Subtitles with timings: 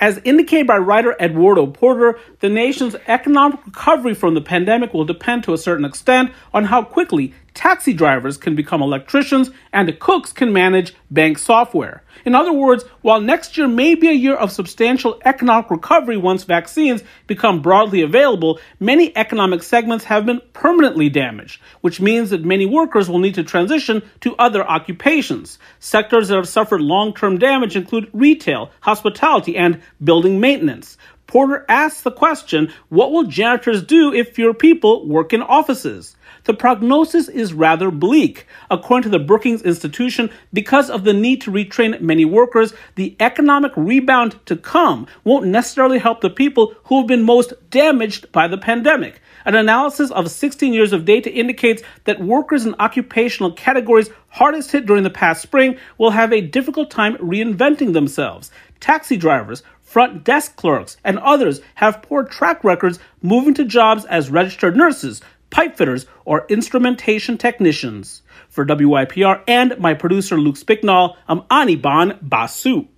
[0.00, 5.42] As indicated by writer Eduardo Porter, the nation's economic recovery from the pandemic will depend
[5.44, 10.52] to a certain extent on how quickly taxi drivers can become electricians and cooks can
[10.52, 12.04] manage bank software.
[12.24, 16.44] In other words, while next year may be a year of substantial economic recovery once
[16.44, 22.64] vaccines become broadly available, many economic segments have been permanently damaged, which means that many
[22.64, 25.58] workers will need to transition to other occupations.
[25.80, 30.96] Sectors that have suffered long term damage include retail, hospitality, and building maintenance.
[31.26, 36.14] Porter asks the question what will janitors do if fewer people work in offices?
[36.48, 38.46] The prognosis is rather bleak.
[38.70, 43.70] According to the Brookings Institution, because of the need to retrain many workers, the economic
[43.76, 48.56] rebound to come won't necessarily help the people who have been most damaged by the
[48.56, 49.20] pandemic.
[49.44, 54.86] An analysis of 16 years of data indicates that workers in occupational categories hardest hit
[54.86, 58.50] during the past spring will have a difficult time reinventing themselves.
[58.80, 64.30] Taxi drivers, front desk clerks, and others have poor track records moving to jobs as
[64.30, 68.22] registered nurses, pipefitters, or instrumentation technicians.
[68.48, 72.88] For WYPR and my producer Luke Spicknall, I'm Anirban Basu.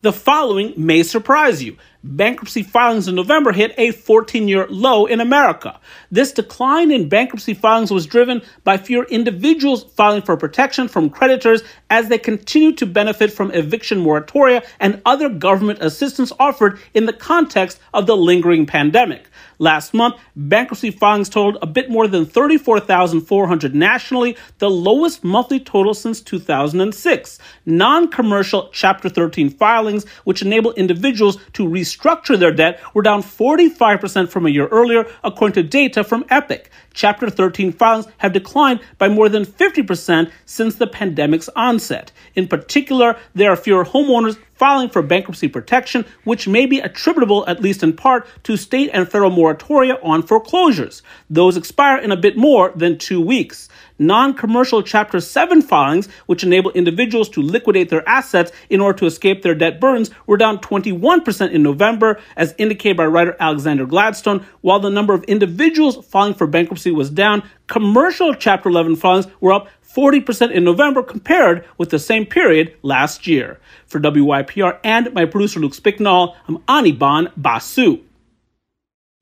[0.00, 1.76] The following may surprise you.
[2.04, 5.80] Bankruptcy filings in November hit a 14 year low in America.
[6.12, 11.62] This decline in bankruptcy filings was driven by fewer individuals filing for protection from creditors
[11.90, 17.12] as they continue to benefit from eviction moratoria and other government assistance offered in the
[17.12, 19.28] context of the lingering pandemic.
[19.60, 25.94] Last month, bankruptcy filings totaled a bit more than 34,400 nationally, the lowest monthly total
[25.94, 27.40] since 2006.
[27.66, 34.28] Non commercial Chapter 13 filings, which enable individuals to restructure their debt, were down 45%
[34.28, 36.66] from a year earlier, according to data from Epiq.
[36.94, 42.12] Chapter 13 filings have declined by more than 50% since the pandemic's onset.
[42.34, 47.62] In particular, there are fewer homeowners filing for bankruptcy protection, which may be attributable, at
[47.62, 51.02] least in part, to state and federal moratoria on foreclosures.
[51.30, 53.68] Those expire in a bit more than two weeks.
[54.00, 59.06] Non commercial Chapter 7 filings, which enable individuals to liquidate their assets in order to
[59.06, 64.46] escape their debt burdens, were down 21% in November, as indicated by writer Alexander Gladstone,
[64.60, 67.42] while the number of individuals filing for bankruptcy was down.
[67.66, 73.26] Commercial Chapter 11 filings were up 40% in November compared with the same period last
[73.26, 73.58] year.
[73.86, 78.00] For WYPR and my producer Luke Spicknall, I'm Anirban Basu.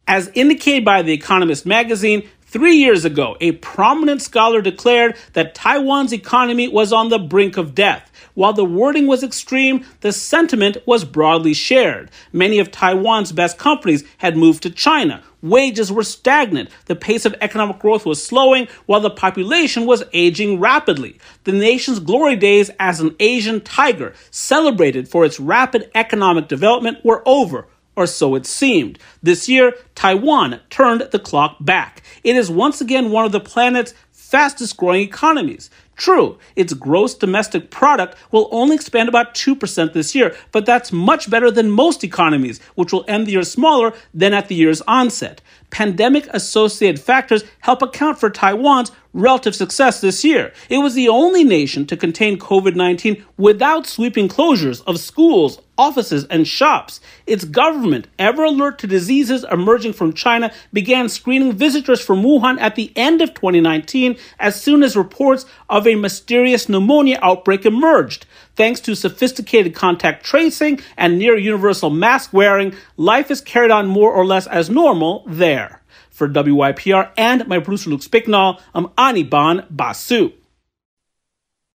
[0.08, 6.12] As indicated by The Economist magazine, Three years ago, a prominent scholar declared that Taiwan's
[6.12, 8.08] economy was on the brink of death.
[8.34, 12.08] While the wording was extreme, the sentiment was broadly shared.
[12.32, 15.24] Many of Taiwan's best companies had moved to China.
[15.42, 16.70] Wages were stagnant.
[16.84, 21.18] The pace of economic growth was slowing while the population was aging rapidly.
[21.42, 27.24] The nation's glory days as an Asian tiger, celebrated for its rapid economic development, were
[27.26, 28.98] over or so it seemed.
[29.22, 32.02] This year, Taiwan turned the clock back.
[32.22, 35.70] It is once again one of the planet's fastest growing economies.
[35.96, 41.30] True, its gross domestic product will only expand about 2% this year, but that's much
[41.30, 45.40] better than most economies, which will end the year smaller than at the year's onset.
[45.70, 50.52] Pandemic associated factors help account for Taiwan's relative success this year.
[50.68, 56.24] It was the only nation to contain COVID 19 without sweeping closures of schools, offices,
[56.26, 57.00] and shops.
[57.26, 62.76] Its government, ever alert to diseases emerging from China, began screening visitors from Wuhan at
[62.76, 68.26] the end of 2019 as soon as reports of a mysterious pneumonia outbreak emerged.
[68.54, 74.12] Thanks to sophisticated contact tracing and near universal mask wearing, life is carried on more
[74.12, 75.82] or less as normal there.
[76.10, 80.32] For WYPR and my producer Luke Spicknall, I'm Anirban Basu.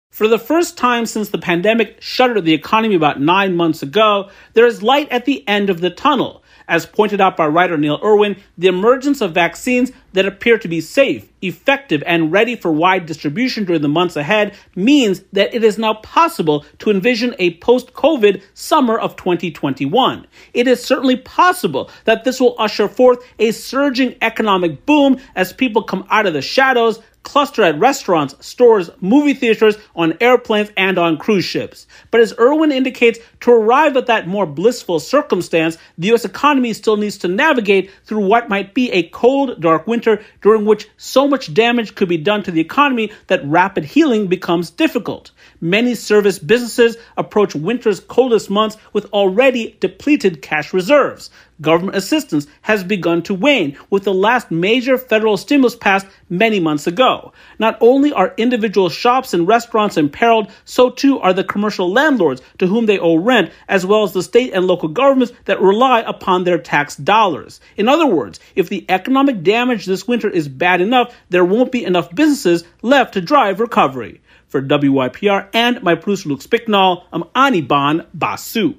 [0.10, 4.66] For the first time since the pandemic shuttered the economy about nine months ago, there
[4.66, 6.44] is light at the end of the tunnel.
[6.70, 10.82] As pointed out by writer Neil Irwin, the emergence of vaccines that appear to be
[10.82, 15.80] safe, effective, and ready for wide distribution during the months ahead means that it is
[15.80, 20.28] now possible to envision a post COVID summer of 2021.
[20.54, 25.82] It is certainly possible that this will usher forth a surging economic boom as people
[25.82, 31.18] come out of the shadows, cluster at restaurants, stores, movie theaters, on airplanes, and on
[31.18, 31.86] cruise ships.
[32.12, 36.26] But as Irwin indicates, to arrive at that more blissful circumstance, the U.S.
[36.26, 40.90] economy still needs to navigate through what might be a cold, dark winter during which
[40.98, 45.32] so much damage could be done to the economy that rapid healing becomes difficult.
[45.62, 51.30] Many service businesses approach winter's coldest months with already depleted cash reserves.
[51.62, 56.88] Government assistance has begun to wane, with the last major federal stimulus passed many months
[56.88, 57.34] ago.
[57.58, 62.68] Not only are individual shops and restaurants imperiled, so too are the commercial landlords to
[62.68, 66.44] whom they owe rent, as well as the state and local governments that rely upon
[66.44, 67.60] their tax dollars.
[67.78, 71.86] In other words, if the economic damage this winter is bad enough, there won't be
[71.86, 74.22] enough businesses left to drive recovery.
[74.48, 78.76] For WYPR and my producer Luke Spicknall, I'm Anirban Basu.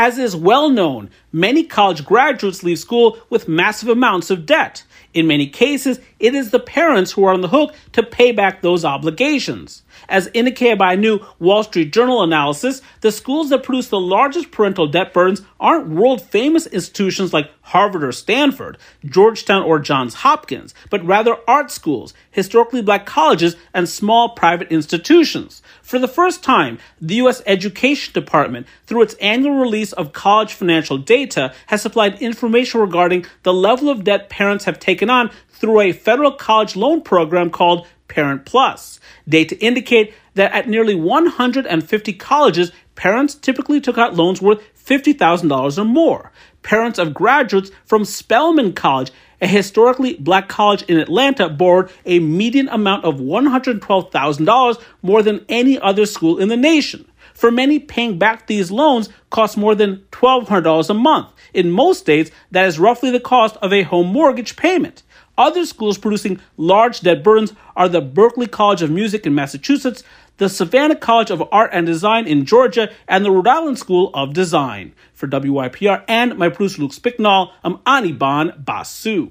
[0.00, 4.84] As is well known, many college graduates leave school with massive amounts of debt.
[5.12, 8.60] In many cases, it is the parents who are on the hook to pay back
[8.60, 9.82] those obligations.
[10.08, 14.50] As indicated by a new Wall Street Journal analysis, the schools that produce the largest
[14.50, 20.74] parental debt burdens aren't world famous institutions like Harvard or Stanford, Georgetown or Johns Hopkins,
[20.90, 25.62] but rather art schools, historically black colleges, and small private institutions.
[25.82, 27.42] For the first time, the U.S.
[27.44, 33.52] Education Department, through its annual release of college financial data, has supplied information regarding the
[33.52, 38.46] level of debt parents have taken on through a federal college loan program called Parent
[38.46, 38.98] Plus.
[39.28, 45.84] Data indicate that at nearly 150 colleges, parents typically took out loans worth $50,000 or
[45.84, 46.32] more.
[46.62, 49.12] Parents of graduates from Spelman College,
[49.42, 55.78] a historically black college in Atlanta, borrowed a median amount of $112,000 more than any
[55.78, 57.04] other school in the nation.
[57.34, 61.28] For many, paying back these loans costs more than $1,200 a month.
[61.52, 65.02] In most states, that is roughly the cost of a home mortgage payment.
[65.38, 70.02] Other schools producing large debt burdens are the Berklee College of Music in Massachusetts,
[70.38, 74.34] the Savannah College of Art and Design in Georgia, and the Rhode Island School of
[74.34, 74.92] Design.
[75.14, 79.30] For WYPR and my producer Luke Spicknall, I'm Anirban Basu.